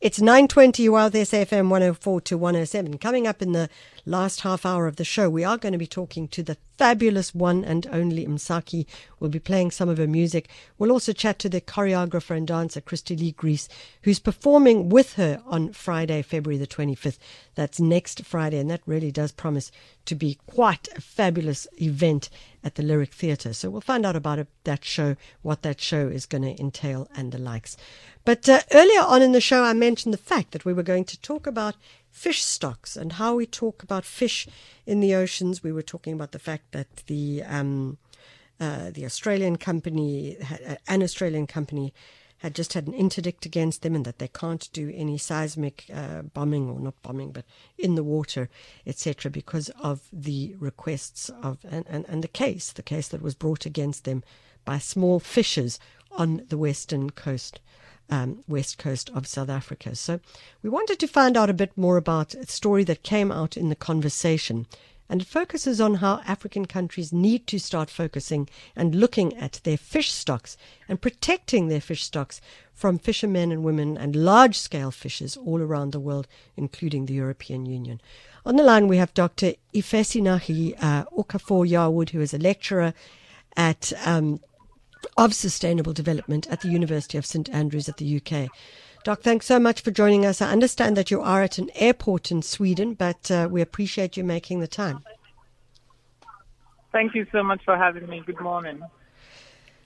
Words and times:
It's 0.00 0.18
9.20, 0.18 0.80
you 0.80 0.94
are 0.94 1.08
this 1.08 1.30
FM 1.30 1.70
104 1.70 2.20
to 2.20 2.36
107. 2.36 2.98
Coming 2.98 3.26
up 3.26 3.40
in 3.40 3.52
the 3.52 3.70
last 4.04 4.42
half 4.42 4.66
hour 4.66 4.86
of 4.86 4.96
the 4.96 5.04
show, 5.04 5.30
we 5.30 5.42
are 5.42 5.56
going 5.56 5.72
to 5.72 5.78
be 5.78 5.86
talking 5.86 6.28
to 6.28 6.42
the 6.42 6.58
fabulous 6.78 7.34
one 7.34 7.64
and 7.64 7.86
only 7.90 8.24
Msaki. 8.24 8.86
We'll 9.18 9.30
be 9.30 9.40
playing 9.40 9.72
some 9.72 9.88
of 9.88 9.98
her 9.98 10.06
music. 10.06 10.48
We'll 10.78 10.92
also 10.92 11.12
chat 11.12 11.38
to 11.40 11.48
the 11.48 11.60
choreographer 11.60 12.36
and 12.36 12.46
dancer, 12.46 12.80
Christy 12.80 13.16
Lee 13.16 13.32
Grease, 13.32 13.68
who's 14.02 14.20
performing 14.20 14.88
with 14.88 15.14
her 15.14 15.42
on 15.44 15.72
Friday, 15.72 16.22
February 16.22 16.56
the 16.56 16.66
25th. 16.66 17.18
That's 17.56 17.80
next 17.80 18.24
Friday, 18.24 18.58
and 18.58 18.70
that 18.70 18.82
really 18.86 19.10
does 19.10 19.32
promise 19.32 19.72
to 20.06 20.14
be 20.14 20.38
quite 20.46 20.88
a 20.96 21.00
fabulous 21.00 21.66
event 21.82 22.30
at 22.62 22.76
the 22.76 22.82
Lyric 22.82 23.12
Theatre. 23.12 23.52
So 23.52 23.70
we'll 23.70 23.80
find 23.80 24.06
out 24.06 24.16
about 24.16 24.38
it, 24.38 24.48
that 24.64 24.84
show, 24.84 25.16
what 25.42 25.62
that 25.62 25.80
show 25.80 26.06
is 26.06 26.26
going 26.26 26.42
to 26.42 26.60
entail, 26.60 27.08
and 27.14 27.32
the 27.32 27.38
likes. 27.38 27.76
But 28.24 28.48
uh, 28.48 28.60
earlier 28.72 29.00
on 29.00 29.22
in 29.22 29.32
the 29.32 29.40
show, 29.40 29.64
I 29.64 29.72
mentioned 29.72 30.14
the 30.14 30.18
fact 30.18 30.52
that 30.52 30.64
we 30.64 30.72
were 30.72 30.82
going 30.82 31.04
to 31.06 31.20
talk 31.20 31.46
about 31.46 31.76
fish 32.10 32.42
stocks 32.42 32.96
and 32.96 33.14
how 33.14 33.34
we 33.34 33.46
talk 33.46 33.82
about 33.82 34.04
fish 34.04 34.48
in 34.86 35.00
the 35.00 35.14
oceans. 35.14 35.62
We 35.62 35.72
were 35.72 35.82
talking 35.82 36.12
about 36.12 36.32
the 36.32 36.38
fact 36.38 36.72
that 36.72 37.04
the 37.06 37.42
um, 37.44 37.98
uh, 38.60 38.90
the 38.90 39.04
Australian 39.04 39.56
company, 39.56 40.36
uh, 40.40 40.74
an 40.88 41.02
Australian 41.02 41.46
company, 41.46 41.94
had 42.38 42.54
just 42.54 42.72
had 42.72 42.86
an 42.86 42.94
interdict 42.94 43.46
against 43.46 43.82
them 43.82 43.94
and 43.94 44.04
that 44.04 44.18
they 44.18 44.28
can't 44.28 44.68
do 44.72 44.92
any 44.94 45.18
seismic 45.18 45.86
uh, 45.94 46.22
bombing 46.22 46.68
or 46.68 46.80
not 46.80 47.00
bombing, 47.02 47.32
but 47.32 47.44
in 47.76 47.94
the 47.94 48.02
water, 48.02 48.48
etc., 48.86 49.30
because 49.30 49.70
of 49.80 50.08
the 50.12 50.54
requests 50.58 51.30
of 51.42 51.58
and, 51.68 51.84
and, 51.88 52.04
and 52.08 52.22
the 52.22 52.28
case, 52.28 52.72
the 52.72 52.82
case 52.82 53.08
that 53.08 53.22
was 53.22 53.34
brought 53.34 53.66
against 53.66 54.04
them 54.04 54.22
by 54.64 54.78
small 54.78 55.20
fishers 55.20 55.78
on 56.12 56.44
the 56.48 56.58
western 56.58 57.10
coast 57.10 57.60
um, 58.10 58.42
west 58.48 58.78
coast 58.78 59.10
of 59.14 59.26
South 59.26 59.48
Africa. 59.48 59.94
So 59.94 60.20
we 60.62 60.70
wanted 60.70 60.98
to 61.00 61.06
find 61.06 61.36
out 61.36 61.50
a 61.50 61.54
bit 61.54 61.76
more 61.76 61.96
about 61.96 62.34
a 62.34 62.46
story 62.46 62.84
that 62.84 63.02
came 63.02 63.30
out 63.30 63.56
in 63.56 63.68
the 63.68 63.76
conversation. 63.76 64.66
And 65.10 65.22
it 65.22 65.28
focuses 65.28 65.80
on 65.80 65.94
how 65.94 66.20
African 66.26 66.66
countries 66.66 67.12
need 67.14 67.46
to 67.46 67.58
start 67.58 67.88
focusing 67.88 68.48
and 68.76 68.94
looking 68.94 69.34
at 69.36 69.60
their 69.64 69.78
fish 69.78 70.12
stocks 70.12 70.56
and 70.86 71.00
protecting 71.00 71.68
their 71.68 71.80
fish 71.80 72.04
stocks 72.04 72.42
from 72.74 72.98
fishermen 72.98 73.50
and 73.50 73.64
women 73.64 73.96
and 73.96 74.14
large 74.14 74.56
scale 74.56 74.90
fishers 74.90 75.36
all 75.36 75.62
around 75.62 75.92
the 75.92 76.00
world, 76.00 76.28
including 76.56 77.06
the 77.06 77.14
European 77.14 77.64
Union. 77.64 78.00
On 78.44 78.56
the 78.56 78.62
line, 78.62 78.86
we 78.86 78.98
have 78.98 79.12
Dr. 79.14 79.54
Ifesinachi 79.74 80.74
uh, 80.82 81.04
Okafor 81.06 81.68
Yarwood, 81.68 82.10
who 82.10 82.20
is 82.20 82.34
a 82.34 82.38
lecturer 82.38 82.94
at 83.56 83.92
um, 84.04 84.40
of 85.18 85.34
Sustainable 85.34 85.92
Development 85.92 86.46
at 86.48 86.60
the 86.60 86.68
University 86.68 87.18
of 87.18 87.26
St 87.26 87.50
Andrews 87.50 87.88
at 87.88 87.96
the 87.96 88.22
UK. 88.22 88.48
Doc, 89.02 89.20
thanks 89.20 89.46
so 89.46 89.58
much 89.58 89.80
for 89.80 89.90
joining 89.90 90.24
us. 90.24 90.40
I 90.40 90.52
understand 90.52 90.96
that 90.96 91.10
you 91.10 91.20
are 91.20 91.42
at 91.42 91.58
an 91.58 91.70
airport 91.74 92.30
in 92.30 92.40
Sweden, 92.40 92.94
but 92.94 93.30
uh, 93.30 93.48
we 93.50 93.60
appreciate 93.60 94.16
you 94.16 94.22
making 94.22 94.60
the 94.60 94.68
time. 94.68 95.02
Thank 96.92 97.14
you 97.14 97.26
so 97.32 97.42
much 97.42 97.64
for 97.64 97.76
having 97.76 98.08
me. 98.08 98.22
Good 98.24 98.40
morning. 98.40 98.80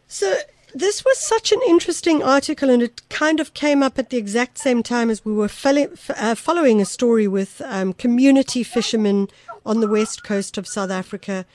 So, 0.07 0.37
this 0.75 1.05
was 1.05 1.19
such 1.19 1.51
an 1.51 1.61
interesting 1.67 2.23
article, 2.23 2.69
and 2.69 2.83
it 2.83 3.03
kind 3.09 3.41
of 3.41 3.55
came 3.55 3.83
up 3.83 3.99
at 3.99 4.11
the 4.11 4.19
exact 4.19 4.59
same 4.59 4.83
time 4.83 5.09
as 5.09 5.25
we 5.25 5.33
were 5.33 5.51
uh, 5.65 6.35
following 6.35 6.81
a 6.81 6.85
story 6.85 7.27
with 7.27 7.63
um, 7.65 7.95
community 7.95 8.63
fishermen 8.63 9.29
on 9.65 9.81
the 9.81 9.89
west 9.89 10.25
coast 10.25 10.59
of 10.59 10.67
South 10.67 10.91
Africa 10.91 11.47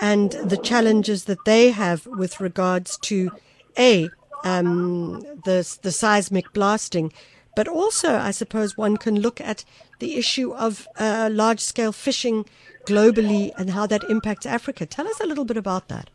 and 0.00 0.32
the 0.32 0.56
challenges 0.56 1.24
that 1.24 1.44
they 1.44 1.70
have 1.70 2.06
with 2.06 2.40
regards 2.40 2.98
to 2.98 3.30
a 3.78 4.08
um, 4.44 5.20
the 5.44 5.78
the 5.82 5.90
seismic 5.90 6.52
blasting, 6.52 7.12
but 7.56 7.66
also 7.68 8.16
I 8.16 8.30
suppose 8.30 8.76
one 8.76 8.96
can 8.96 9.20
look 9.20 9.40
at 9.40 9.64
the 9.98 10.16
issue 10.16 10.52
of 10.54 10.86
uh, 10.98 11.28
large 11.32 11.60
scale 11.60 11.92
fishing 11.92 12.44
globally 12.86 13.52
and 13.56 13.70
how 13.70 13.86
that 13.86 14.04
impacts 14.10 14.46
Africa. 14.46 14.86
Tell 14.86 15.08
us 15.08 15.20
a 15.20 15.26
little 15.26 15.44
bit 15.44 15.56
about 15.56 15.88
that. 15.88 16.10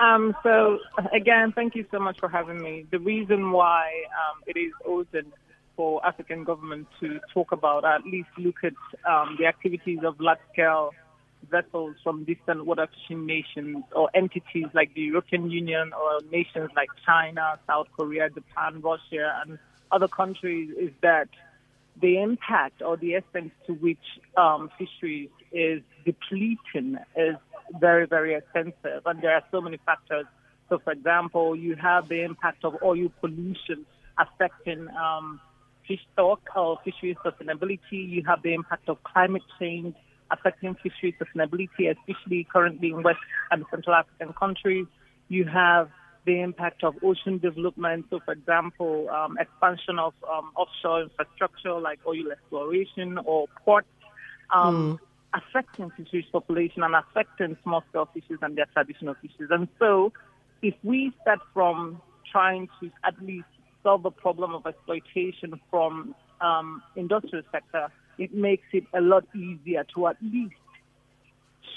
Um, 0.00 0.34
so 0.42 0.78
again, 1.12 1.52
thank 1.52 1.74
you 1.74 1.84
so 1.90 1.98
much 1.98 2.18
for 2.18 2.28
having 2.28 2.62
me. 2.62 2.86
The 2.90 2.98
reason 2.98 3.52
why 3.52 3.90
um, 4.20 4.42
it 4.46 4.56
is 4.58 4.72
urgent 4.88 5.34
for 5.76 6.04
African 6.06 6.42
government 6.44 6.88
to 7.00 7.20
talk 7.34 7.52
about, 7.52 7.84
at 7.84 8.04
least 8.04 8.30
look 8.38 8.56
at 8.64 8.72
um, 9.06 9.36
the 9.38 9.46
activities 9.46 9.98
of 10.02 10.18
large 10.18 10.38
scale 10.52 10.92
vessels 11.48 11.96
from 12.02 12.24
distant 12.24 12.66
water 12.66 12.86
fishing 12.86 13.26
nations 13.26 13.84
or 13.94 14.10
entities 14.14 14.66
like 14.74 14.92
the 14.94 15.02
European 15.02 15.50
Union 15.50 15.92
or 15.92 16.20
nations 16.30 16.70
like 16.76 16.88
China, 17.04 17.58
South 17.66 17.86
Korea, 17.96 18.28
Japan, 18.30 18.80
Russia, 18.80 19.40
and 19.44 19.58
other 19.90 20.08
countries 20.08 20.70
is 20.78 20.90
that 21.02 21.28
the 22.00 22.20
impact 22.20 22.82
or 22.82 22.96
the 22.96 23.14
extent 23.14 23.52
to 23.66 23.74
which 23.74 23.98
um, 24.36 24.70
fisheries 24.78 25.30
is 25.52 25.82
depleting 26.04 26.96
is 27.16 27.36
very, 27.78 28.06
very 28.06 28.34
extensive. 28.34 29.02
And 29.06 29.20
there 29.22 29.34
are 29.34 29.42
so 29.50 29.60
many 29.60 29.78
factors. 29.84 30.26
So, 30.68 30.78
for 30.78 30.92
example, 30.92 31.56
you 31.56 31.76
have 31.76 32.08
the 32.08 32.22
impact 32.22 32.64
of 32.64 32.76
oil 32.82 33.08
pollution 33.20 33.84
affecting 34.18 34.88
um, 34.90 35.40
fish 35.86 36.00
stock 36.12 36.40
or 36.54 36.78
fisheries 36.84 37.16
sustainability. 37.24 38.08
You 38.08 38.22
have 38.26 38.42
the 38.42 38.54
impact 38.54 38.88
of 38.88 39.02
climate 39.02 39.42
change 39.58 39.96
affecting 40.30 40.76
fisheries 40.82 41.14
sustainability, 41.20 41.90
especially 41.90 42.46
currently 42.52 42.90
in 42.90 43.02
West 43.02 43.18
and 43.50 43.64
Central 43.70 43.96
African 43.96 44.32
countries. 44.34 44.86
You 45.28 45.44
have 45.44 45.90
the 46.26 46.40
impact 46.40 46.84
of 46.84 46.94
ocean 47.02 47.38
development. 47.38 48.06
So, 48.10 48.20
for 48.24 48.32
example, 48.32 49.08
um, 49.10 49.38
expansion 49.38 49.98
of 49.98 50.12
um, 50.30 50.52
offshore 50.56 51.02
infrastructure 51.02 51.78
like 51.78 52.00
oil 52.06 52.30
exploration 52.30 53.18
or 53.24 53.46
ports, 53.64 53.88
um, 54.54 54.98
mm. 54.98 55.40
affecting 55.40 55.90
fisheries 55.96 56.26
population 56.30 56.82
and 56.82 56.94
affecting 56.94 57.56
small-scale 57.62 58.08
fishes 58.12 58.38
and 58.42 58.56
their 58.56 58.66
traditional 58.72 59.14
fishes. 59.14 59.48
And 59.50 59.68
so, 59.78 60.12
if 60.62 60.74
we 60.82 61.12
start 61.22 61.40
from 61.54 62.02
trying 62.30 62.68
to 62.80 62.90
at 63.04 63.20
least 63.22 63.46
solve 63.82 64.02
the 64.02 64.10
problem 64.10 64.54
of 64.54 64.66
exploitation 64.66 65.58
from 65.70 66.14
um, 66.40 66.82
industrial 66.96 67.44
sector, 67.50 67.90
it 68.20 68.34
makes 68.34 68.66
it 68.72 68.84
a 68.92 69.00
lot 69.00 69.24
easier 69.34 69.84
to 69.94 70.06
at 70.06 70.16
least 70.22 70.54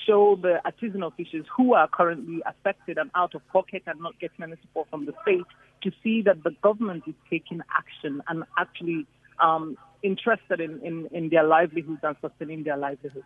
show 0.06 0.38
the 0.42 0.60
artisanal 0.66 1.16
fishers 1.16 1.46
who 1.56 1.74
are 1.74 1.88
currently 1.88 2.42
affected 2.46 2.98
and 2.98 3.10
out 3.16 3.34
of 3.34 3.42
pocket 3.48 3.82
and 3.88 4.00
not 4.02 4.20
getting 4.20 4.44
any 4.44 4.56
support 4.62 4.88
from 4.90 5.06
the 5.06 5.14
state 5.22 5.46
to 5.82 5.92
see 6.04 6.22
that 6.22 6.44
the 6.44 6.52
government 6.62 7.04
is 7.08 7.16
taking 7.30 7.62
action 7.76 8.22
and 8.28 8.44
actually 8.60 9.06
um, 9.40 9.78
interested 10.02 10.60
in, 10.60 10.80
in, 10.82 11.08
in 11.12 11.30
their 11.30 11.44
livelihoods 11.44 12.02
and 12.04 12.16
sustaining 12.22 12.64
their 12.64 12.78
livelihoods. 12.78 13.26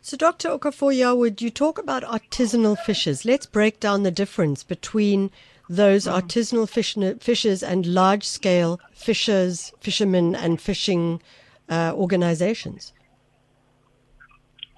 So, 0.00 0.16
Dr. 0.16 0.50
Okafor 0.50 1.40
you 1.40 1.50
talk 1.50 1.78
about 1.78 2.02
artisanal 2.04 2.78
fishers. 2.78 3.24
Let's 3.24 3.44
break 3.44 3.80
down 3.80 4.04
the 4.04 4.10
difference 4.10 4.62
between 4.62 5.30
those 5.68 6.04
mm. 6.04 6.14
artisanal 6.14 6.68
fish, 6.68 6.96
fishers 7.20 7.62
and 7.62 7.86
large 7.86 8.24
scale 8.24 8.80
fishers, 8.92 9.72
fishermen, 9.80 10.34
and 10.34 10.60
fishing 10.60 11.20
uh, 11.68 11.92
organizations? 11.94 12.92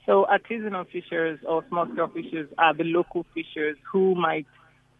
So 0.06 0.26
artisanal 0.30 0.86
fishers 0.90 1.38
or 1.46 1.64
small-scale 1.68 2.08
fishers 2.14 2.48
are 2.56 2.74
the 2.74 2.84
local 2.84 3.26
fishers 3.34 3.76
who 3.92 4.14
might 4.14 4.46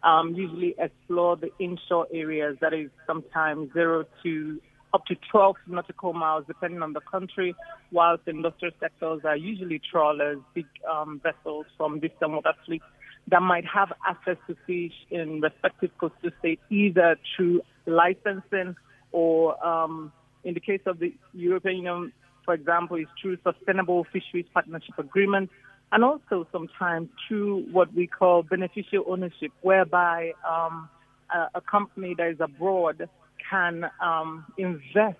um, 0.03 0.35
usually 0.35 0.75
explore 0.77 1.35
the 1.35 1.49
inshore 1.59 2.07
areas 2.13 2.57
that 2.61 2.73
is 2.73 2.89
sometimes 3.07 3.73
zero 3.73 4.05
to 4.23 4.61
up 4.93 5.05
to 5.05 5.15
12 5.31 5.55
nautical 5.67 6.13
miles, 6.13 6.45
depending 6.47 6.81
on 6.81 6.93
the 6.93 7.01
country, 7.01 7.55
whilst 7.91 8.27
industrial 8.27 8.73
sectors 8.79 9.21
are 9.23 9.35
usually 9.35 9.79
trawlers, 9.91 10.39
big 10.53 10.65
um, 10.91 11.21
vessels 11.23 11.65
from 11.77 11.99
distant 11.99 12.31
water 12.31 12.53
fleets 12.65 12.85
that 13.27 13.41
might 13.41 13.65
have 13.65 13.91
access 14.07 14.37
to 14.47 14.55
fish 14.65 14.93
in 15.11 15.41
respective 15.41 15.91
coastal 15.99 16.31
states, 16.39 16.61
either 16.69 17.15
through 17.35 17.61
licensing 17.85 18.75
or 19.11 19.63
um, 19.65 20.11
in 20.43 20.53
the 20.53 20.59
case 20.59 20.81
of 20.85 20.99
the 20.99 21.13
European 21.33 21.77
Union, 21.77 22.13
for 22.45 22.53
example, 22.53 22.97
is 22.97 23.07
through 23.21 23.37
sustainable 23.43 24.05
fisheries 24.11 24.45
partnership 24.53 24.97
agreements 24.97 25.53
and 25.91 26.03
also 26.03 26.47
sometimes 26.51 27.09
through 27.27 27.65
what 27.71 27.93
we 27.93 28.07
call 28.07 28.43
beneficial 28.43 29.03
ownership, 29.07 29.51
whereby 29.61 30.33
um, 30.47 30.89
a, 31.33 31.47
a, 31.55 31.61
company 31.61 32.13
that 32.17 32.27
is 32.27 32.37
abroad 32.39 33.09
can 33.49 33.89
um, 34.01 34.45
invest 34.57 35.17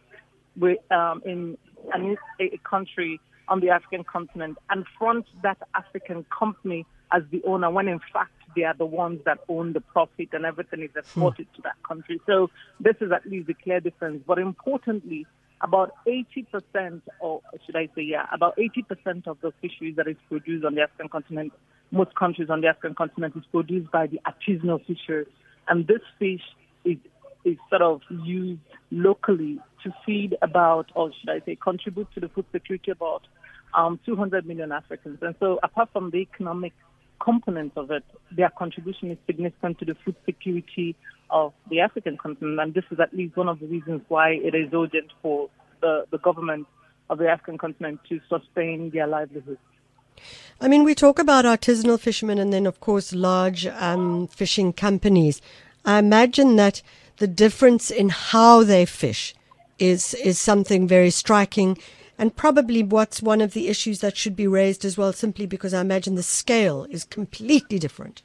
with, 0.56 0.80
um, 0.92 1.22
in 1.26 1.58
an, 1.94 2.16
a 2.40 2.60
country 2.70 3.20
on 3.48 3.60
the 3.62 3.70
African 3.70 4.04
continent 4.04 4.58
and 4.70 4.86
front 4.98 5.26
that 5.42 5.58
African 5.74 6.26
company 6.38 6.86
as 7.12 7.24
the 7.32 7.42
owner 7.46 7.70
when 7.72 7.88
in 7.88 8.00
fact 8.14 8.32
they 8.56 8.64
are 8.64 8.74
the 8.74 8.86
ones 8.86 9.20
that 9.26 9.40
own 9.48 9.74
the 9.74 9.82
profit 9.82 10.30
and 10.34 10.46
everything 10.46 10.82
is 10.82 10.90
exported 10.96 11.48
hmm. 11.48 11.56
to 11.56 11.62
that 11.64 11.76
country. 11.88 12.20
So 12.26 12.50
this 12.80 12.96
is 13.02 13.12
at 13.12 13.26
least 13.26 13.50
a 13.50 13.54
clear 13.54 13.80
difference. 13.80 14.24
But 14.26 14.40
importantly, 14.40 15.28
about 15.62 15.94
80%, 16.08 17.02
or 17.20 17.42
should 17.66 17.76
I 17.76 17.88
say, 17.96 18.02
yeah, 18.04 18.26
about 18.32 18.58
80% 18.58 19.28
of 19.28 19.38
the 19.42 19.52
fisheries 19.62 19.96
that 19.98 20.08
is 20.08 20.16
produced 20.30 20.66
on 20.66 20.76
the 20.76 20.82
African 20.82 21.10
continent, 21.10 21.54
most 21.92 22.16
countries 22.16 22.50
on 22.50 22.62
the 22.62 22.68
African 22.68 22.96
continent, 22.96 23.36
is 23.36 23.44
produced 23.52 23.92
by 23.92 24.08
the 24.08 24.20
artisanal 24.26 24.86
fishers. 24.86 25.28
And 25.68 25.86
this 25.88 26.02
fish 26.18 26.42
is 26.86 26.98
is 27.46 27.58
sort 27.70 27.82
of 27.82 28.02
used 28.26 28.60
locally 28.92 29.60
to 29.84 29.94
feed 30.06 30.36
about, 30.42 30.92
or 30.94 31.10
should 31.20 31.30
I 31.30 31.40
say, 31.46 31.56
contribute 31.56 32.12
to 32.14 32.20
the 32.20 32.28
food 32.28 32.46
security 32.52 32.92
of 32.92 32.98
about 32.98 33.28
um, 33.74 34.00
200 34.06 34.46
million 34.46 34.72
Africans. 34.72 35.20
And 35.22 35.36
so, 35.40 35.60
apart 35.64 35.90
from 35.94 36.10
the 36.10 36.18
economic 36.18 36.74
component 37.20 37.74
of 37.76 37.92
it, 37.92 38.04
their 38.32 38.50
contribution 38.50 39.12
is 39.12 39.18
significant 39.26 39.80
to 39.80 39.86
the 39.86 39.96
food 40.06 40.16
security 40.26 40.96
of 41.30 41.54
the 41.70 41.80
African 41.82 42.18
continent. 42.18 42.60
And 42.60 42.74
this 42.74 42.86
is 42.92 43.00
at 43.00 43.14
least 43.14 43.36
one 43.38 43.48
of 43.48 43.60
the 43.60 43.68
reasons 43.68 44.02
why 44.08 44.32
it 44.32 44.56
is 44.56 44.70
urgent 44.74 45.12
for 45.22 45.50
the, 45.82 46.06
the 46.12 46.18
government 46.18 46.68
of 47.10 47.18
the 47.18 47.28
African 47.28 47.58
continent 47.58 48.00
to 48.10 48.20
sustain 48.30 48.92
their 48.92 49.08
livelihoods. 49.08 49.60
I 50.60 50.68
mean, 50.68 50.84
we 50.84 50.96
talk 50.96 51.20
about 51.20 51.46
artisanal 51.46 52.00
fishermen 52.00 52.40
and 52.40 52.52
then, 52.52 52.66
of 52.66 52.80
course, 52.80 53.14
large 53.14 53.66
um, 53.68 54.28
fishing 54.28 54.74
companies. 54.74 55.42
I 55.86 56.00
imagine 56.00 56.58
that 56.58 56.82
the 57.18 57.28
difference 57.28 57.90
in 57.90 58.10
how 58.10 58.64
they 58.64 58.86
fish 58.86 59.34
is 59.78 60.14
is 60.16 60.38
something 60.38 60.88
very 60.88 61.10
striking, 61.10 61.78
and 62.20 62.36
probably 62.36 62.84
what's 62.84 63.22
one 63.22 63.42
of 63.42 63.54
the 63.54 63.70
issues 63.70 64.02
that 64.02 64.18
should 64.18 64.36
be 64.36 64.46
raised 64.46 64.84
as 64.86 64.98
well. 64.98 65.14
Simply 65.14 65.46
because 65.46 65.74
I 65.74 65.82
imagine 65.82 66.16
the 66.16 66.24
scale 66.24 66.86
is 66.90 67.06
completely 67.06 67.80
different. 67.80 68.22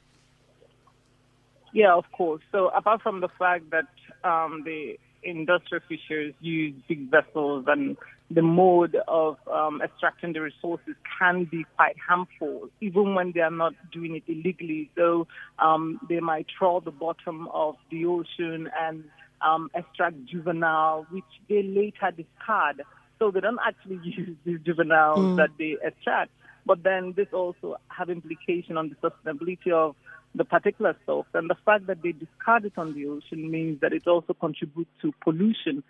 Yeah, 1.73 1.93
of 1.93 2.05
course. 2.11 2.41
So 2.51 2.67
apart 2.69 3.01
from 3.01 3.21
the 3.21 3.29
fact 3.39 3.71
that 3.71 3.87
um, 4.23 4.63
the 4.65 4.97
industrial 5.23 5.83
fishers 5.87 6.33
use 6.39 6.75
big 6.87 7.09
vessels 7.09 7.65
and 7.67 7.97
the 8.31 8.41
mode 8.41 8.95
of 9.07 9.37
um, 9.51 9.81
extracting 9.81 10.33
the 10.33 10.41
resources 10.41 10.95
can 11.19 11.45
be 11.45 11.65
quite 11.75 11.95
harmful, 11.97 12.69
even 12.81 13.13
when 13.13 13.31
they 13.33 13.41
are 13.41 13.51
not 13.51 13.73
doing 13.91 14.15
it 14.15 14.23
illegally. 14.27 14.89
So 14.95 15.27
um, 15.59 15.99
they 16.09 16.19
might 16.19 16.47
trawl 16.47 16.81
the 16.81 16.91
bottom 16.91 17.47
of 17.53 17.75
the 17.91 18.05
ocean 18.05 18.69
and 18.79 19.03
um, 19.41 19.69
extract 19.75 20.25
juvenile, 20.25 21.05
which 21.11 21.23
they 21.47 21.61
later 21.63 22.11
discard. 22.11 22.81
So 23.25 23.31
they 23.31 23.39
don't 23.39 23.57
actually 23.65 23.99
use 24.03 24.37
these 24.45 24.59
juveniles 24.63 25.17
mm. 25.17 25.37
that 25.37 25.49
they 25.57 25.77
extract. 25.83 26.29
But 26.63 26.83
then 26.83 27.13
this 27.17 27.27
also 27.33 27.77
have 27.87 28.11
implication 28.11 28.77
on 28.77 28.89
the 28.89 29.09
sustainability 29.09 29.71
of 29.71 29.95
the 30.35 30.45
particular 30.45 30.95
stocks. 31.03 31.29
And 31.33 31.49
the 31.49 31.55
fact 31.65 31.87
that 31.87 32.03
they 32.03 32.11
discard 32.11 32.65
it 32.65 32.73
on 32.77 32.93
the 32.93 33.07
ocean 33.07 33.49
means 33.49 33.81
that 33.81 33.93
it 33.93 34.05
also 34.05 34.33
contributes 34.33 34.91
to 35.01 35.11
pollution. 35.23 35.83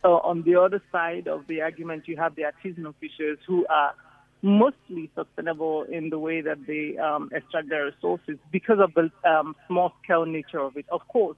So 0.00 0.20
on 0.20 0.44
the 0.44 0.56
other 0.56 0.82
side 0.90 1.28
of 1.28 1.46
the 1.46 1.60
argument, 1.60 2.08
you 2.08 2.16
have 2.16 2.36
the 2.36 2.44
artisanal 2.44 2.94
fishers 3.00 3.38
who 3.46 3.66
are 3.66 3.92
mostly 4.40 5.10
sustainable 5.14 5.82
in 5.82 6.08
the 6.08 6.18
way 6.18 6.40
that 6.40 6.66
they 6.66 6.96
um, 6.96 7.28
extract 7.34 7.68
their 7.68 7.84
resources 7.84 8.38
because 8.50 8.78
of 8.80 8.94
the 8.94 9.10
um, 9.28 9.54
small 9.66 9.92
scale 10.02 10.24
nature 10.24 10.60
of 10.60 10.76
it. 10.78 10.86
Of 10.90 11.06
course, 11.08 11.36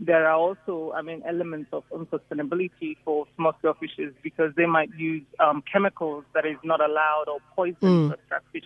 there 0.00 0.26
are 0.26 0.34
also, 0.34 0.92
I 0.96 1.02
mean, 1.02 1.22
elements 1.26 1.70
of 1.72 1.84
unsustainability 1.90 2.96
for 3.04 3.26
small 3.36 3.54
scale 3.58 3.74
fishers 3.78 4.12
because 4.22 4.52
they 4.56 4.66
might 4.66 4.90
use 4.96 5.22
um, 5.38 5.62
chemicals 5.70 6.24
that 6.34 6.44
is 6.44 6.56
not 6.64 6.80
allowed 6.80 7.26
or 7.28 7.38
poison 7.54 7.76
mm. 7.80 8.08
to 8.08 8.14
extract 8.14 8.46
fish 8.52 8.64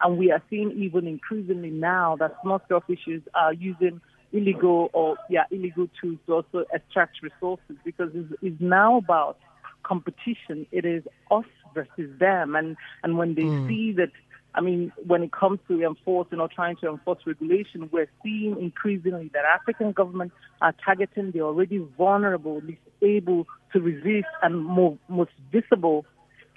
and 0.00 0.18
we 0.18 0.30
are 0.30 0.42
seeing 0.50 0.70
even 0.72 1.06
increasingly 1.06 1.70
now 1.70 2.16
that 2.16 2.36
small 2.42 2.60
scale 2.64 2.82
fishers 2.86 3.22
are 3.34 3.52
using 3.52 4.00
illegal 4.32 4.90
or 4.92 5.16
yeah 5.30 5.44
illegal 5.50 5.88
tools 6.00 6.18
to 6.26 6.34
also 6.34 6.64
extract 6.72 7.22
resources 7.22 7.76
because 7.84 8.10
it's, 8.14 8.32
it's 8.42 8.60
now 8.60 8.98
about 8.98 9.38
competition. 9.82 10.66
It 10.72 10.84
is 10.84 11.04
us 11.30 11.44
versus 11.74 12.10
them, 12.18 12.56
and 12.56 12.76
and 13.02 13.16
when 13.16 13.34
they 13.34 13.42
mm. 13.42 13.68
see 13.68 13.92
that. 13.92 14.10
I 14.54 14.60
mean, 14.60 14.92
when 15.04 15.22
it 15.22 15.32
comes 15.32 15.58
to 15.68 15.82
enforcing 15.82 16.38
or 16.38 16.48
trying 16.48 16.76
to 16.76 16.88
enforce 16.88 17.18
regulation, 17.26 17.88
we're 17.92 18.08
seeing 18.22 18.56
increasingly 18.60 19.30
that 19.34 19.44
African 19.44 19.92
governments 19.92 20.34
are 20.60 20.72
targeting 20.84 21.32
the 21.32 21.40
already 21.40 21.78
vulnerable, 21.98 22.62
able 23.02 23.46
to 23.72 23.80
resist, 23.80 24.28
and 24.42 24.64
more, 24.64 24.96
most 25.08 25.32
visible 25.50 26.06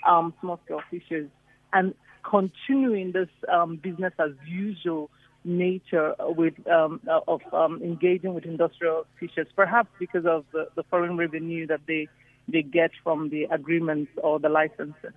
um, 0.08 0.34
small-scale 0.42 0.82
fishers. 0.92 1.30
And 1.74 1.96
continuing 2.24 3.14
this 3.14 3.30
um, 3.52 3.78
business 3.78 4.14
as 4.20 4.32
usual 4.46 5.10
nature 5.44 6.14
with 6.20 6.54
um, 6.68 7.00
of 7.28 7.42
um, 7.54 7.82
engaging 7.82 8.34
with 8.34 8.46
industrial 8.46 9.06
fishers, 9.20 9.48
perhaps 9.56 9.90
because 10.00 10.26
of 10.26 10.46
the, 10.52 10.68
the, 10.76 10.84
foreign 10.84 11.16
revenue 11.16 11.66
that 11.68 11.80
they 11.88 12.08
they 12.48 12.62
get 12.62 12.92
from 13.04 13.30
the 13.30 13.44
agreements 13.46 14.12
or 14.22 14.40
the 14.40 14.50
licenses. 14.50 15.14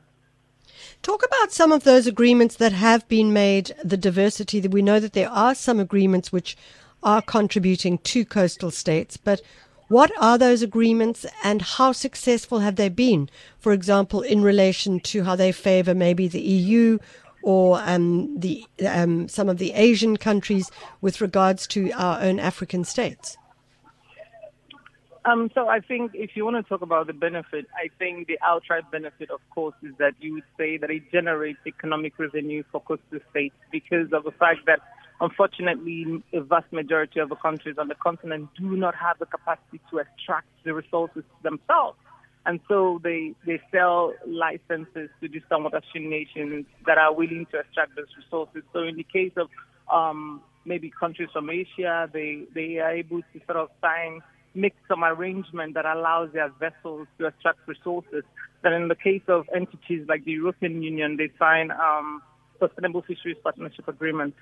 Talk 1.03 1.25
about 1.25 1.53
some 1.53 1.73
of 1.73 1.85
those 1.85 2.07
agreements 2.07 2.57
that 2.57 2.73
have 2.73 3.07
been 3.09 3.33
made. 3.33 3.75
The 3.83 3.97
diversity 3.97 4.61
that 4.61 4.71
we 4.71 4.83
know 4.83 5.01
that 5.01 5.13
there 5.13 5.31
are 5.31 5.55
some 5.55 5.81
agreements 5.81 6.33
which 6.33 6.57
are 7.03 7.23
contributing 7.23 7.99
to 7.99 8.25
coastal 8.25 8.71
states, 8.71 9.17
but 9.17 9.41
what 9.89 10.13
are 10.21 10.39
those 10.39 10.63
agreements 10.63 11.27
and 11.43 11.63
how 11.63 11.91
successful 11.91 12.61
have 12.61 12.77
they 12.77 12.89
been? 12.89 13.29
For 13.59 13.73
example, 13.73 14.21
in 14.21 14.41
relation 14.41 15.01
to 15.01 15.25
how 15.25 15.35
they 15.35 15.51
favor 15.51 15.95
maybe 15.95 16.29
the 16.29 16.41
EU 16.41 16.99
or 17.43 17.81
um, 17.85 18.39
the 18.39 18.65
um, 18.87 19.27
some 19.29 19.49
of 19.49 19.59
the 19.59 19.73
Asian 19.73 20.17
countries 20.17 20.71
with 21.01 21.21
regards 21.21 21.67
to 21.69 21.91
our 21.93 22.21
own 22.21 22.39
African 22.39 22.85
states? 22.85 23.37
Um, 25.25 25.51
so 25.55 25.69
I 25.69 25.81
think 25.81 26.13
if 26.15 26.31
you 26.35 26.45
want 26.45 26.57
to 26.57 26.63
talk 26.63 26.81
about 26.81 27.07
the 27.07 27.13
benefit, 27.13 27.67
I 27.75 27.91
think 27.99 28.27
the 28.27 28.39
outright 28.43 28.91
benefit, 28.91 29.31
of 29.31 29.41
course, 29.51 29.75
is 29.83 29.93
that 29.99 30.15
you 30.19 30.35
would 30.35 30.45
say 30.57 30.79
that 30.79 30.91
it 30.91 31.13
generates 31.13 31.59
economic 31.67 32.19
revenue 32.19 32.63
for 32.73 32.81
coastal 32.81 33.19
states 33.31 33.55
because 33.71 34.13
of 34.13 34.25
the 34.25 34.33
fact 34.33 34.61
that 34.67 34.81
Unfortunately, 35.21 36.23
a 36.33 36.41
vast 36.41 36.73
majority 36.73 37.21
of 37.21 37.29
the 37.29 37.37
countries 37.37 37.77
on 37.79 37.89
the 37.89 37.95
continent 37.95 38.49
do 38.59 38.75
not 38.75 38.95
have 38.95 39.19
the 39.19 39.27
capacity 39.27 39.79
to 39.91 39.99
extract 39.99 40.47
the 40.65 40.73
resources 40.73 41.25
themselves. 41.43 41.99
And 42.47 42.59
so 42.69 43.01
they, 43.05 43.35
they 43.45 43.61
sell 43.71 44.15
licenses 44.27 45.11
to 45.21 45.29
somewhat 45.47 45.75
upstream 45.75 46.09
nations 46.09 46.65
that 46.87 46.97
are 46.97 47.13
willing 47.13 47.47
to 47.53 47.59
extract 47.59 47.97
those 47.97 48.07
resources. 48.17 48.63
So 48.73 48.83
in 48.83 48.97
the 48.97 49.05
case 49.05 49.33
of 49.37 49.49
um, 49.93 50.41
maybe 50.65 50.91
countries 50.91 51.29
from 51.35 51.51
Asia, 51.51 52.09
they, 52.11 52.45
they 52.55 52.79
are 52.79 52.93
able 52.93 53.21
to 53.21 53.41
sort 53.45 53.59
of 53.59 53.69
sign, 53.83 54.23
make 54.55 54.75
some 54.89 55.05
arrangement 55.05 55.75
that 55.75 55.87
allows 55.87 56.33
their 56.33 56.51
vessels 56.59 57.07
to 57.19 57.27
extract 57.27 57.61
resources. 57.67 58.25
Then 58.63 58.73
in 58.73 58.89
the 58.89 58.95
case 58.97 59.23
of 59.29 59.49
entities 59.55 60.07
like 60.09 60.25
the 60.25 60.33
European 60.33 60.83
Union, 60.83 61.17
they 61.17 61.31
sign 61.39 61.71
um, 61.71 62.23
sustainable 62.59 63.03
fisheries 63.03 63.37
partnership 63.43 63.89
agreements 63.89 64.37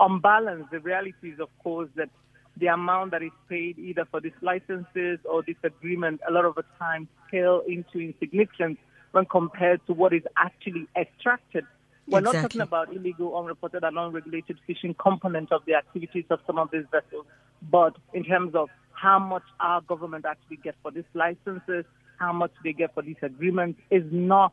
on 0.00 0.18
balance, 0.18 0.64
the 0.72 0.80
reality 0.80 1.30
is, 1.30 1.38
of 1.38 1.50
course, 1.62 1.88
that 1.94 2.08
the 2.56 2.66
amount 2.66 3.12
that 3.12 3.22
is 3.22 3.30
paid 3.48 3.78
either 3.78 4.06
for 4.10 4.20
these 4.20 4.32
licenses 4.40 5.18
or 5.24 5.42
this 5.42 5.56
agreement 5.62 6.20
a 6.28 6.32
lot 6.32 6.44
of 6.44 6.54
the 6.56 6.64
time 6.78 7.06
scale 7.28 7.62
into 7.68 8.00
insignificance 8.00 8.78
when 9.12 9.24
compared 9.26 9.86
to 9.86 9.92
what 9.92 10.12
is 10.12 10.22
actually 10.36 10.88
extracted. 10.96 11.64
We're 12.08 12.18
exactly. 12.18 12.38
not 12.38 12.42
talking 12.42 12.60
about 12.62 12.96
illegal, 12.96 13.38
unreported, 13.38 13.84
and 13.84 13.96
unregulated 13.96 14.58
fishing 14.66 14.94
component 14.94 15.52
of 15.52 15.62
the 15.66 15.74
activities 15.74 16.24
of 16.30 16.40
some 16.46 16.58
of 16.58 16.70
these 16.72 16.84
vessels, 16.90 17.26
but 17.70 17.94
in 18.14 18.24
terms 18.24 18.54
of 18.54 18.68
how 19.00 19.18
much 19.18 19.42
our 19.60 19.80
government 19.80 20.24
actually 20.26 20.56
gets 20.56 20.76
for 20.82 20.90
these 20.90 21.04
licenses, 21.14 21.84
how 22.18 22.32
much 22.32 22.52
they 22.62 22.72
get 22.72 22.92
for 22.92 23.02
these 23.02 23.16
agreements 23.22 23.80
is 23.90 24.04
not 24.10 24.52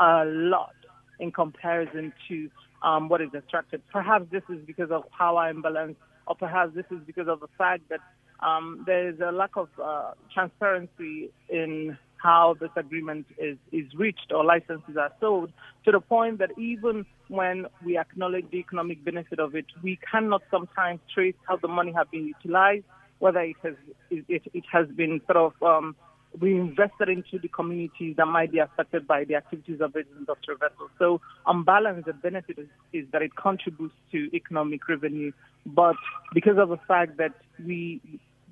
a 0.00 0.24
lot 0.24 0.74
in 1.20 1.30
comparison 1.30 2.12
to 2.28 2.50
um, 2.82 3.08
what 3.08 3.20
is 3.20 3.28
extracted. 3.34 3.80
Perhaps 3.92 4.26
this 4.32 4.42
is 4.48 4.58
because 4.66 4.90
of 4.90 5.04
power 5.16 5.48
imbalance, 5.48 5.96
or 6.26 6.34
perhaps 6.34 6.74
this 6.74 6.86
is 6.90 6.98
because 7.06 7.28
of 7.28 7.40
the 7.40 7.48
fact 7.56 7.82
that 7.88 8.00
um, 8.40 8.82
there 8.84 9.08
is 9.08 9.20
a 9.20 9.30
lack 9.30 9.56
of 9.56 9.68
uh, 9.82 10.10
transparency 10.32 11.30
in 11.48 11.96
how 12.16 12.56
this 12.58 12.70
agreement 12.76 13.26
is, 13.38 13.58
is 13.70 13.84
reached 13.94 14.32
or 14.34 14.44
licenses 14.44 14.96
are 14.98 15.12
sold 15.20 15.52
to 15.84 15.92
the 15.92 16.00
point 16.00 16.38
that 16.38 16.50
even 16.58 17.04
when 17.28 17.66
we 17.84 17.98
acknowledge 17.98 18.46
the 18.50 18.58
economic 18.58 19.04
benefit 19.04 19.38
of 19.38 19.54
it, 19.54 19.66
we 19.82 19.98
cannot 20.10 20.42
sometimes 20.50 21.00
trace 21.14 21.34
how 21.46 21.56
the 21.56 21.68
money 21.68 21.92
has 21.92 22.06
been 22.10 22.26
utilized, 22.26 22.84
whether 23.24 23.40
it 23.40 23.56
has, 23.62 23.72
it, 24.10 24.42
it 24.52 24.64
has 24.70 24.86
been 24.88 25.18
sort 25.26 25.38
of 25.38 25.52
um, 25.62 25.96
we 26.38 26.56
invested 26.56 27.08
into 27.08 27.38
the 27.38 27.48
communities 27.48 28.16
that 28.18 28.26
might 28.26 28.52
be 28.52 28.58
affected 28.58 29.06
by 29.06 29.24
the 29.24 29.34
activities 29.34 29.80
of 29.80 29.94
these 29.94 30.04
industrial 30.18 30.58
vessels. 30.58 30.90
So, 30.98 31.22
on 31.46 31.64
balance, 31.64 32.04
the 32.04 32.12
benefit 32.12 32.58
is, 32.58 32.66
is, 32.92 33.06
that 33.12 33.22
it 33.22 33.34
contributes 33.34 33.94
to 34.12 34.28
economic 34.36 34.86
revenue. 34.88 35.32
But 35.64 35.96
because 36.34 36.58
of 36.58 36.68
the 36.68 36.76
fact 36.86 37.16
that 37.16 37.32
we, 37.64 38.02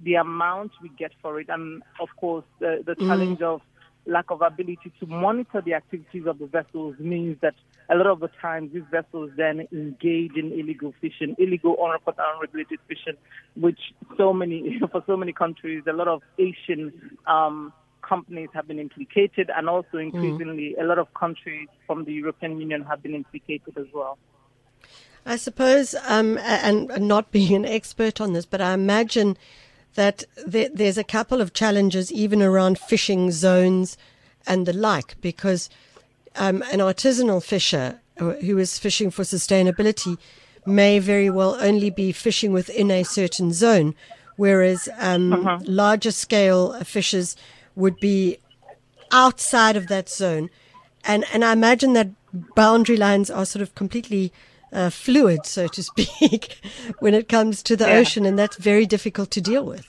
the 0.02 0.14
amount 0.14 0.72
we 0.80 0.88
get 0.90 1.12
for 1.20 1.38
it, 1.38 1.50
and 1.50 1.82
of 2.00 2.08
course, 2.16 2.44
the, 2.58 2.82
the 2.86 2.94
mm. 2.94 3.06
challenge 3.06 3.42
of 3.42 3.60
lack 4.06 4.30
of 4.30 4.42
ability 4.42 4.92
to 5.00 5.06
monitor 5.06 5.60
the 5.60 5.74
activities 5.74 6.26
of 6.26 6.38
the 6.38 6.46
vessels 6.46 6.96
means 6.98 7.36
that 7.40 7.54
a 7.90 7.94
lot 7.94 8.06
of 8.06 8.20
the 8.20 8.28
times 8.40 8.72
these 8.72 8.82
vessels 8.90 9.30
then 9.36 9.66
engage 9.72 10.36
in 10.36 10.52
illegal 10.52 10.94
fishing, 11.00 11.34
illegal 11.38 11.76
unreported, 11.82 12.22
unregulated 12.34 12.78
fishing, 12.88 13.14
which 13.56 13.78
so 14.16 14.32
many 14.32 14.80
for 14.92 15.02
so 15.06 15.16
many 15.16 15.32
countries, 15.32 15.82
a 15.88 15.92
lot 15.92 16.08
of 16.08 16.22
Asian 16.38 16.92
um, 17.26 17.72
companies 18.02 18.48
have 18.54 18.66
been 18.66 18.78
implicated, 18.78 19.50
and 19.56 19.68
also 19.68 19.94
mm. 19.94 20.04
increasingly 20.04 20.74
mm. 20.76 20.82
a 20.82 20.84
lot 20.84 20.98
of 20.98 21.12
countries 21.14 21.68
from 21.86 22.04
the 22.04 22.12
European 22.12 22.58
Union 22.58 22.82
have 22.82 23.02
been 23.02 23.14
implicated 23.14 23.76
as 23.76 23.86
well. 23.92 24.18
I 25.24 25.36
suppose, 25.36 25.94
um, 26.06 26.36
and 26.38 26.88
not 27.06 27.30
being 27.30 27.54
an 27.54 27.64
expert 27.64 28.20
on 28.20 28.32
this, 28.32 28.44
but 28.44 28.60
I 28.60 28.74
imagine 28.74 29.36
that 29.94 30.24
there, 30.46 30.68
there's 30.72 30.98
a 30.98 31.04
couple 31.04 31.40
of 31.40 31.52
challenges 31.52 32.12
even 32.12 32.42
around 32.42 32.78
fishing 32.78 33.30
zones 33.30 33.96
and 34.46 34.66
the 34.66 34.72
like, 34.72 35.20
because 35.20 35.68
um, 36.36 36.62
an 36.72 36.80
artisanal 36.80 37.42
fisher 37.42 38.00
who 38.16 38.58
is 38.58 38.78
fishing 38.78 39.10
for 39.10 39.22
sustainability 39.22 40.18
may 40.64 40.98
very 40.98 41.30
well 41.30 41.56
only 41.60 41.90
be 41.90 42.12
fishing 42.12 42.52
within 42.52 42.90
a 42.90 43.02
certain 43.02 43.52
zone, 43.52 43.94
whereas 44.36 44.88
um, 44.98 45.32
uh-huh. 45.32 45.58
larger 45.64 46.12
scale 46.12 46.72
fishers 46.84 47.36
would 47.74 47.98
be 48.00 48.38
outside 49.10 49.76
of 49.76 49.88
that 49.88 50.08
zone. 50.08 50.50
And, 51.04 51.24
and 51.32 51.44
I 51.44 51.52
imagine 51.52 51.94
that 51.94 52.10
boundary 52.54 52.96
lines 52.96 53.30
are 53.30 53.44
sort 53.44 53.62
of 53.62 53.74
completely 53.74 54.32
uh, 54.72 54.90
fluid, 54.90 55.46
so 55.46 55.68
to 55.68 55.82
speak, 55.82 56.58
when 56.98 57.14
it 57.14 57.28
comes 57.28 57.62
to 57.64 57.76
the 57.76 57.86
yeah. 57.86 57.96
ocean, 57.96 58.24
and 58.26 58.38
that's 58.38 58.56
very 58.56 58.86
difficult 58.86 59.30
to 59.32 59.40
deal 59.40 59.64
with. 59.64 59.88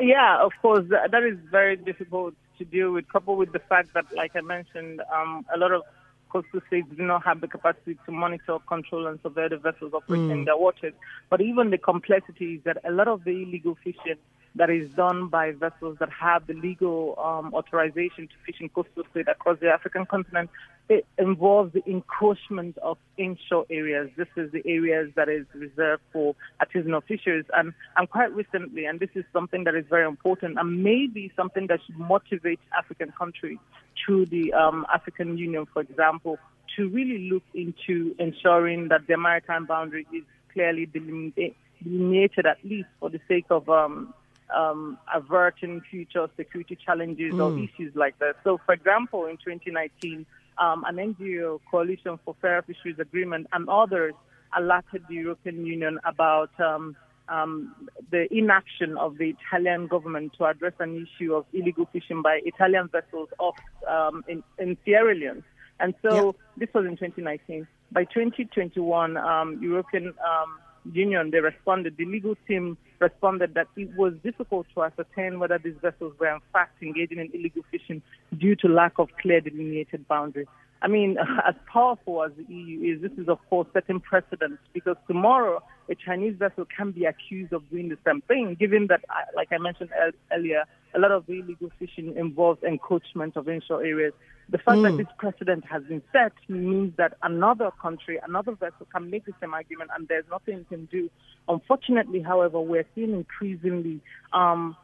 Yeah, 0.00 0.42
of 0.42 0.52
course, 0.60 0.86
that 0.88 1.22
is 1.22 1.38
very 1.50 1.76
difficult 1.76 2.34
to 2.58 2.64
deal 2.64 2.92
with, 2.92 3.08
coupled 3.08 3.38
with 3.38 3.52
the 3.52 3.60
fact 3.60 3.94
that, 3.94 4.06
like 4.16 4.34
I 4.34 4.40
mentioned, 4.40 5.02
um, 5.14 5.46
a 5.54 5.58
lot 5.58 5.72
of 5.72 5.82
coastal 6.30 6.60
states 6.66 6.88
do 6.96 7.02
not 7.02 7.24
have 7.24 7.40
the 7.40 7.48
capacity 7.48 7.98
to 8.06 8.12
monitor, 8.12 8.58
control, 8.66 9.06
and 9.06 9.20
survey 9.22 9.48
the 9.48 9.58
vessels 9.58 9.92
operating 9.92 10.28
mm. 10.28 10.32
in 10.32 10.44
their 10.44 10.56
waters. 10.56 10.94
But 11.28 11.40
even 11.42 11.70
the 11.70 11.78
complexity 11.78 12.54
is 12.54 12.64
that 12.64 12.78
a 12.84 12.90
lot 12.90 13.06
of 13.06 13.24
the 13.24 13.30
illegal 13.30 13.76
fishing 13.84 14.16
that 14.54 14.68
is 14.68 14.90
done 14.92 15.28
by 15.28 15.52
vessels 15.52 15.96
that 15.98 16.10
have 16.10 16.46
the 16.46 16.52
legal 16.52 17.18
um, 17.18 17.54
authorization 17.54 18.28
to 18.28 18.34
fish 18.44 18.56
in 18.60 18.68
coastal 18.68 19.04
states 19.10 19.28
across 19.30 19.58
the 19.60 19.68
African 19.68 20.04
continent. 20.04 20.50
It 20.88 21.06
involves 21.18 21.72
the 21.72 21.82
encroachment 21.88 22.76
of 22.78 22.98
inshore 23.16 23.64
areas. 23.70 24.10
This 24.16 24.28
is 24.36 24.52
the 24.52 24.62
areas 24.66 25.10
that 25.16 25.28
is 25.28 25.46
reserved 25.54 26.02
for 26.12 26.34
artisanal 26.60 27.02
fishers. 27.04 27.46
And, 27.54 27.72
and 27.96 28.10
quite 28.10 28.34
recently, 28.34 28.84
and 28.84 29.00
this 29.00 29.08
is 29.14 29.24
something 29.32 29.64
that 29.64 29.74
is 29.74 29.86
very 29.88 30.06
important 30.06 30.58
and 30.58 30.82
maybe 30.82 31.32
something 31.34 31.68
that 31.68 31.80
should 31.86 31.98
motivate 31.98 32.60
African 32.76 33.12
countries 33.12 33.58
through 34.04 34.26
the 34.26 34.52
um, 34.52 34.84
African 34.92 35.38
Union, 35.38 35.66
for 35.72 35.80
example, 35.80 36.38
to 36.76 36.88
really 36.88 37.30
look 37.30 37.42
into 37.54 38.14
ensuring 38.18 38.88
that 38.88 39.06
the 39.06 39.16
maritime 39.16 39.66
boundary 39.66 40.06
is 40.14 40.24
clearly 40.52 40.86
delineated, 40.86 42.46
at 42.46 42.58
least 42.64 42.88
for 43.00 43.08
the 43.08 43.20
sake 43.28 43.46
of 43.50 43.68
um, 43.68 44.12
um, 44.54 44.98
averting 45.14 45.80
future 45.90 46.28
security 46.36 46.76
challenges 46.76 47.34
mm. 47.34 47.40
or 47.42 47.58
issues 47.58 47.94
like 47.94 48.18
that. 48.18 48.36
So, 48.44 48.60
for 48.64 48.74
example, 48.74 49.26
in 49.26 49.36
2019, 49.38 50.26
um, 50.58 50.84
an 50.86 50.96
NGO, 50.96 51.60
Coalition 51.70 52.18
for 52.24 52.36
Fair 52.40 52.62
Fisheries 52.62 52.98
Agreement, 52.98 53.46
and 53.52 53.68
others 53.68 54.14
alerted 54.56 55.04
the 55.08 55.14
European 55.14 55.64
Union 55.64 55.98
about 56.04 56.50
um, 56.60 56.96
um, 57.28 57.74
the 58.10 58.26
inaction 58.34 58.96
of 58.98 59.18
the 59.18 59.34
Italian 59.34 59.86
government 59.86 60.34
to 60.38 60.44
address 60.44 60.74
an 60.78 61.06
issue 61.06 61.34
of 61.34 61.46
illegal 61.52 61.88
fishing 61.92 62.22
by 62.22 62.40
Italian 62.44 62.88
vessels 62.88 63.28
off 63.38 63.56
um, 63.88 64.24
in, 64.28 64.42
in, 64.58 64.76
Sierra 64.84 65.14
Leone. 65.14 65.42
And 65.80 65.94
so 66.02 66.34
this 66.56 66.68
was 66.74 66.84
in 66.84 66.96
2019. 66.96 67.66
By 67.90 68.04
2021, 68.04 69.16
um, 69.16 69.58
European 69.62 70.08
um, 70.08 70.58
Union 70.90 71.30
they 71.30 71.40
responded. 71.40 71.96
The 71.96 72.04
legal 72.04 72.36
team 72.48 72.76
responded 73.00 73.54
that 73.54 73.68
it 73.76 73.94
was 73.96 74.14
difficult 74.22 74.66
to 74.74 74.82
ascertain 74.84 75.38
whether 75.38 75.58
these 75.58 75.76
vessels 75.80 76.14
were 76.18 76.32
in 76.32 76.40
fact 76.52 76.82
engaging 76.82 77.18
in 77.18 77.30
illegal 77.32 77.62
fishing 77.70 78.02
due 78.36 78.56
to 78.56 78.68
lack 78.68 78.98
of 78.98 79.08
clear 79.20 79.40
delineated 79.40 80.06
boundaries. 80.08 80.48
I 80.82 80.88
mean, 80.88 81.16
as 81.46 81.54
powerful 81.72 82.24
as 82.24 82.32
the 82.36 82.52
EU 82.52 82.94
is, 82.94 83.02
this 83.02 83.12
is 83.18 83.28
of 83.28 83.38
course 83.48 83.68
setting 83.72 84.00
precedent 84.00 84.58
because 84.72 84.96
tomorrow 85.06 85.62
a 85.92 85.94
Chinese 85.94 86.34
vessel 86.38 86.66
can 86.74 86.90
be 86.90 87.04
accused 87.04 87.52
of 87.52 87.68
doing 87.70 87.90
the 87.90 87.98
same 88.06 88.22
thing, 88.22 88.56
given 88.58 88.86
that, 88.88 89.04
like 89.36 89.48
I 89.52 89.58
mentioned 89.58 89.90
earlier, 90.32 90.64
a 90.94 90.98
lot 90.98 91.12
of 91.12 91.26
the 91.26 91.40
illegal 91.40 91.70
fishing 91.78 92.16
involves 92.16 92.62
encroachment 92.62 93.36
of 93.36 93.48
inshore 93.48 93.84
areas. 93.84 94.14
The 94.48 94.58
fact 94.58 94.78
mm. 94.78 94.90
that 94.90 94.96
this 94.96 95.12
precedent 95.18 95.64
has 95.70 95.82
been 95.84 96.02
set 96.12 96.32
means 96.48 96.94
that 96.96 97.14
another 97.22 97.70
country, 97.80 98.18
another 98.26 98.52
vessel 98.52 98.86
can 98.92 99.10
make 99.10 99.26
the 99.26 99.34
same 99.40 99.52
argument 99.54 99.90
and 99.94 100.08
there's 100.08 100.24
nothing 100.30 100.58
you 100.58 100.66
can 100.68 100.86
do. 100.86 101.10
Unfortunately, 101.48 102.20
however, 102.20 102.60
we're 102.60 102.86
seeing 102.94 103.12
increasingly 103.12 104.00
um, 104.32 104.76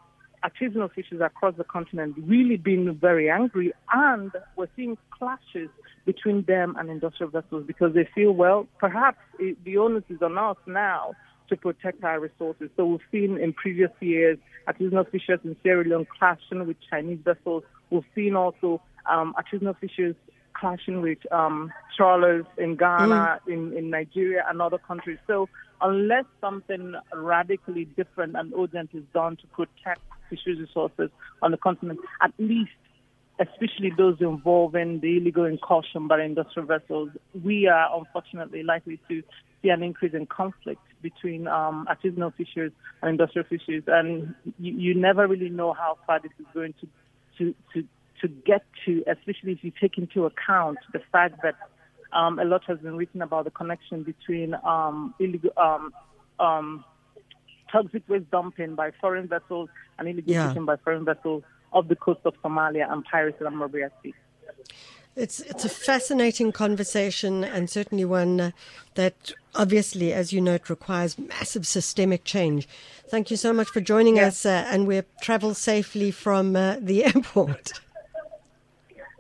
artisanal 0.45 0.93
fishers 0.93 1.21
across 1.21 1.55
the 1.57 1.65
continent 1.65 2.15
really 2.27 2.57
being 2.57 2.95
very 2.95 3.31
angry 3.31 3.73
and 3.93 4.31
we're 4.57 4.69
seeing 4.77 4.97
clashes 5.11 5.69
between 6.05 6.43
them 6.45 6.77
and 6.79 6.91
industrial 6.91 7.31
vessels 7.31 7.65
because 7.67 7.95
they 7.95 8.09
feel, 8.15 8.33
well, 8.33 8.67
perhaps 8.79 9.19
it, 9.39 9.63
the 9.65 9.77
onus 9.77 10.05
is 10.09 10.23
on 10.23 10.39
us 10.39 10.57
now 10.67 11.13
to 11.49 11.57
protect 11.57 12.05
our 12.05 12.21
resources. 12.21 12.71
So 12.77 12.87
we've 12.87 13.01
seen 13.11 13.39
in 13.39 13.53
previous 13.53 13.91
years 14.01 14.39
artisanal 14.69 15.11
fishers 15.11 15.41
in 15.45 15.57
Sierra 15.63 15.85
Leone 15.85 16.07
clashing 16.19 16.67
with 16.67 16.77
Chinese 16.91 17.21
vessels. 17.25 17.65
We've 17.91 18.05
seen 18.15 18.37
also 18.37 18.81
um, 19.07 19.35
artisanal 19.39 19.77
fishers 19.79 20.15
clashing 20.55 21.01
with 21.01 21.19
um, 21.33 21.73
trawlers 21.97 22.45
in 22.59 22.77
Ghana, 22.77 23.41
mm. 23.47 23.53
in, 23.53 23.77
in 23.77 23.91
Nigeria, 23.91 24.45
and 24.49 24.61
other 24.61 24.79
countries. 24.79 25.19
So 25.27 25.49
unless 25.81 26.25
something 26.41 26.95
radically 27.15 27.85
different 27.85 28.37
and 28.37 28.53
urgent 28.59 28.91
is 28.93 29.05
done 29.15 29.37
to 29.37 29.47
protect 29.49 30.01
fisheries 30.29 30.59
resources 30.61 31.11
on 31.43 31.51
the 31.51 31.57
continent, 31.57 32.01
at 32.23 32.33
least 32.39 32.71
especially 33.41 33.93
those 33.97 34.17
involving 34.21 35.01
the 35.01 35.17
illegal 35.19 35.45
incursion 35.45 36.09
by 36.09 36.23
industrial 36.23 36.67
vessels, 36.67 37.11
we 37.45 37.69
are 37.69 37.97
unfortunately 37.97 38.63
likely 38.63 39.01
to 39.09 39.23
see 39.63 39.69
an 39.69 39.83
increase 39.83 40.15
in 40.15 40.27
conflict 40.27 40.81
between 41.03 41.47
um, 41.47 41.87
artisanal 41.89 42.35
fishers 42.35 42.73
and 43.03 43.11
industrial 43.13 43.47
fishers, 43.49 43.85
and 43.87 44.35
you, 44.59 44.73
you 44.75 44.95
never 44.95 45.27
really 45.27 45.49
know 45.49 45.73
how 45.73 45.97
far 46.07 46.21
this 46.21 46.33
is 46.39 46.47
going 46.53 46.75
to 46.81 46.89
to 47.39 47.55
to 47.73 47.85
to 48.21 48.29
get 48.29 48.65
to, 48.85 49.05
especially 49.07 49.53
if 49.53 49.63
you 49.63 49.73
take 49.81 49.97
into 49.97 50.27
account 50.27 50.79
the 50.93 51.01
fact 51.13 51.41
that 51.43 51.55
um, 52.13 52.39
a 52.41 52.45
lot 52.45 52.63
has 52.67 52.79
been 52.79 52.97
written 52.97 53.23
about 53.23 53.45
the 53.45 53.51
connection 53.51 54.03
between 54.03 54.55
um, 54.65 55.15
illegal 55.21 55.51
um, 55.57 55.93
um, 56.41 56.85
toxic 57.71 58.03
waste 58.09 58.31
dumping 58.31 58.75
by 58.75 58.91
foreign 59.01 59.29
vessels 59.29 59.69
and 59.99 60.09
illegal 60.09 60.33
yeah. 60.33 60.49
fishing 60.49 60.65
by 60.65 60.77
foreign 60.77 61.05
vessels 61.05 61.43
off 61.73 61.89
the 61.89 61.97
coast 61.97 62.21
of 62.25 62.35
Somalia 62.43 62.91
and 62.91 63.05
piracy 63.05 63.37
and 63.41 63.63
at 63.63 63.93
sea. 64.03 64.15
It's 65.17 65.41
it's 65.41 65.65
a 65.65 65.69
fascinating 65.69 66.53
conversation 66.53 67.43
and 67.43 67.69
certainly 67.69 68.05
one 68.05 68.53
that 68.95 69.33
obviously, 69.55 70.13
as 70.13 70.33
you 70.33 70.41
know, 70.41 70.55
it 70.55 70.71
requires 70.71 71.19
massive 71.19 71.67
systemic 71.67 72.23
change. 72.23 72.69
Thank 73.09 73.31
you 73.31 73.37
so 73.37 73.53
much 73.53 73.69
for 73.69 73.81
joining 73.81 74.17
yes. 74.17 74.47
us, 74.47 74.47
uh, 74.47 74.69
and 74.73 74.87
we'll 74.87 75.03
travel 75.21 75.55
safely 75.55 76.13
from 76.13 76.55
uh, 76.55 76.77
the 76.81 77.05
airport. 77.13 77.81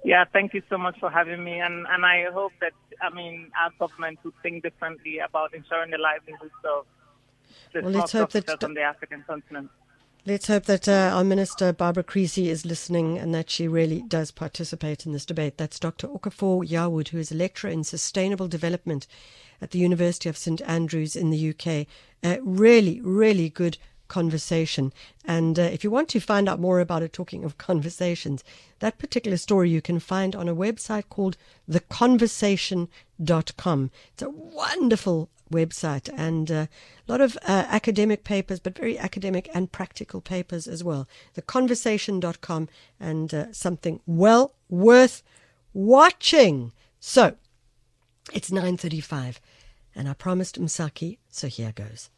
Yeah, 0.05 0.25
thank 0.33 0.55
you 0.55 0.63
so 0.71 0.79
much 0.79 0.99
for 1.01 1.11
having 1.11 1.43
me, 1.43 1.59
and 1.59 1.85
and 1.89 2.07
I 2.07 2.31
hope 2.33 2.53
that 2.61 2.75
I 3.03 3.11
mean 3.13 3.51
our 3.61 3.73
government 3.81 4.21
will 4.23 4.35
think 4.41 4.63
differently 4.63 5.19
about 5.19 5.53
ensuring 5.53 5.91
the 5.91 5.99
livelihoods 5.99 6.55
of 6.65 6.87
well, 7.75 7.91
let's 7.91 8.13
hope 8.13 8.33
that 8.33 8.65
on 8.65 8.75
the 8.75 8.83
African 8.83 9.25
continent. 9.27 9.71
Let's 10.27 10.49
hope 10.49 10.65
that 10.65 10.87
uh, 10.87 11.13
our 11.15 11.25
Minister, 11.25 11.73
Barbara 11.73 12.03
Creecy 12.03 12.51
is 12.51 12.67
listening 12.67 13.17
and 13.17 13.35
that 13.35 13.49
she 13.49 13.67
really 13.67 14.03
does 14.03 14.31
participate 14.31 15.07
in 15.07 15.13
this 15.13 15.25
debate. 15.25 15.57
That's 15.57 15.79
Dr. 15.79 16.07
Okafor 16.07 16.69
Yarwood, 16.69 17.09
who 17.09 17.19
is 17.19 17.33
a 17.33 17.35
lecturer 17.35 17.71
in 17.71 17.83
sustainable 17.83 18.47
development 18.47 19.07
at 19.63 19.71
the 19.71 19.79
University 19.79 20.29
of 20.29 20.37
St 20.37 20.61
Andrews 20.63 21.17
in 21.17 21.31
the 21.31 21.51
UK. 21.51 21.87
Uh, 22.23 22.43
really, 22.43 23.01
really 23.01 23.49
good 23.49 23.79
conversation. 24.09 24.93
And 25.25 25.59
uh, 25.59 25.63
if 25.63 25.83
you 25.85 25.91
want 25.91 26.11
to 26.11 26.21
find 26.21 26.47
out 26.49 26.61
more 26.61 26.81
about 26.81 27.03
it, 27.03 27.13
talking 27.13 27.45
of 27.45 27.59
conversations, 27.59 28.43
that 28.81 28.99
particular 28.99 29.37
story 29.37 29.71
you 29.71 29.81
can 29.81 30.01
find 30.01 30.35
on 30.35 30.49
a 30.49 30.55
website 30.55 31.05
called 31.09 31.37
theconversation.com. 31.71 33.91
It's 34.13 34.23
a 34.23 34.31
wonderful 34.31 35.29
website 35.51 36.09
and 36.17 36.51
uh, 36.51 36.67
a 37.09 37.13
lot 37.13 37.21
of 37.21 37.37
uh, 37.43 37.65
academic 37.69 38.25
papers, 38.25 38.61
but 38.61 38.77
very 38.77 38.99
academic 38.99 39.49
and 39.55 39.73
practical 39.73 40.21
papers 40.21 40.67
as 40.67 40.83
well. 40.85 41.09
Theconversation.com 41.37 42.69
and 43.01 43.35
uh, 43.35 43.53
something 43.53 44.01
well 44.07 44.55
worth 44.69 45.23
watching. 45.73 46.73
So 47.01 47.37
it's 48.33 48.51
9.35 48.51 49.37
and 49.95 50.09
I 50.09 50.15
promised 50.15 50.61
Msaki, 50.61 51.19
so 51.29 51.49
here 51.49 51.73
goes. 51.73 52.11